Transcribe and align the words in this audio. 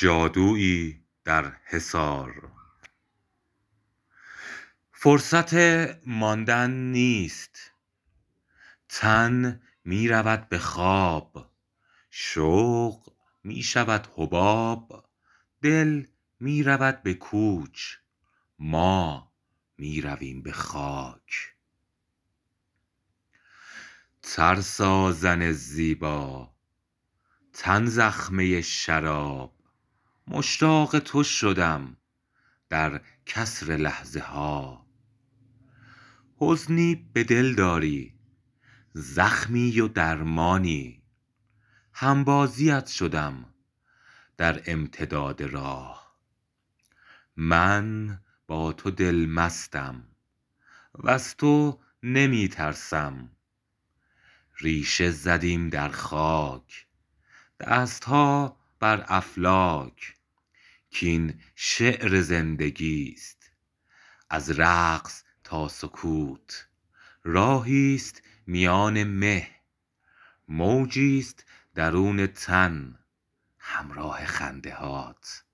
جادویی 0.00 1.04
در 1.24 1.52
حصار. 1.64 2.52
فرصت 4.92 5.54
ماندن 6.06 6.70
نیست. 6.70 7.72
تن 8.88 9.62
می 9.84 10.08
رود 10.08 10.48
به 10.48 10.58
خواب. 10.58 11.50
شوق 12.10 13.12
می 13.44 13.62
شود 13.62 14.08
حباب. 14.16 15.08
دل 15.62 16.06
می 16.40 16.62
رود 16.62 17.02
به 17.02 17.14
کوچ. 17.14 17.96
ما 18.58 19.32
می 19.78 20.00
رویم 20.00 20.42
به 20.42 20.52
خاک. 20.52 21.54
ترسا 24.22 25.12
زن 25.12 25.52
زیبا. 25.52 26.54
تن 27.52 27.86
زخمه 27.86 28.60
شراب. 28.60 29.59
مشتاق 30.32 30.98
تو 30.98 31.22
شدم 31.22 31.96
در 32.68 33.00
کسر 33.26 33.76
لحظه 33.76 34.20
ها. 34.20 34.86
حزنی 36.36 36.94
به 37.12 37.24
دل 37.24 37.54
داری 37.54 38.14
زخمی 38.92 39.80
و 39.80 39.88
درمانی. 39.88 41.02
همبازیت 41.92 42.86
شدم 42.86 43.54
در 44.36 44.62
امتداد 44.66 45.42
راه. 45.42 46.16
من 47.36 48.20
با 48.46 48.72
تو 48.72 48.90
دل 48.90 49.26
مستم 49.26 50.04
وز 50.94 51.34
تو 51.34 51.80
نمی 52.02 52.48
ترسم 52.48 53.30
ریشه 54.58 55.10
زدیم 55.10 55.68
در 55.68 55.88
خاک 55.88 56.86
دستها 57.60 58.56
بر 58.80 59.04
افلاک. 59.08 60.19
کاین 60.92 61.40
شعر 61.54 62.20
زندگیست 62.20 63.52
از 64.30 64.50
رقص 64.50 65.22
تا 65.44 65.68
سکوت. 65.68 66.66
راهیست 67.24 68.22
میان 68.46 69.04
مه. 69.04 69.50
موجیست 70.48 71.44
درون 71.74 72.26
تن. 72.26 72.98
همراه 73.58 74.24
خنده 74.24 74.74
هات 74.74 75.44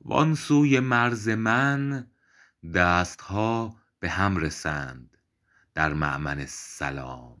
وان 0.00 0.34
سوی 0.34 0.80
مرز 0.80 1.28
من 1.28 2.10
دستها 2.74 3.76
به 4.00 4.10
هم 4.10 4.36
رسند. 4.36 5.18
در 5.74 5.92
مأمن 5.92 6.46
سلام. 6.46 7.40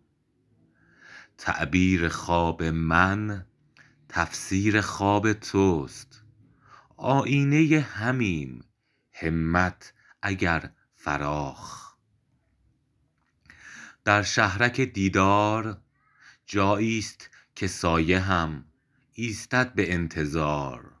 تعبیر 1.38 2.08
خواب 2.08 2.62
من 2.62 3.46
تفسیر 4.08 4.80
خواب 4.80 5.32
توست. 5.32 6.23
آیینه 7.06 7.80
همیم. 7.80 8.64
همت 9.12 9.92
اگر 10.22 10.70
فراخ. 10.94 11.94
در 14.04 14.22
شهرک 14.22 14.80
دیدار 14.80 15.80
جاییست 16.46 17.30
که 17.54 17.66
سایه 17.66 18.20
هم 18.20 18.64
ایستد 19.12 19.74
به 19.74 19.94
انتظار. 19.94 20.92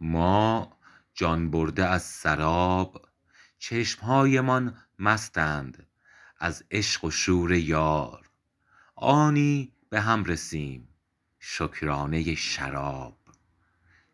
ما 0.00 0.76
جان 1.14 1.50
برده 1.50 1.84
از 1.84 2.02
سراب 2.02 3.08
چشم 3.58 4.02
هایمان 4.02 4.76
مستند 4.98 5.86
از 6.38 6.64
عشق 6.70 7.04
و 7.04 7.10
شور 7.10 7.52
یار. 7.52 8.30
آنی 8.94 9.72
به 9.90 10.00
هم 10.00 10.24
رسیم 10.24 10.88
شکرانه 11.38 12.34
شراب. 12.34 13.17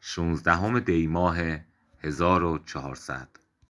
شانزدهم 0.07 0.81
دی 0.81 1.07
ماه 1.07 1.39
هزار 2.03 2.45
و 2.45 2.59
چهارصد. 2.59 3.29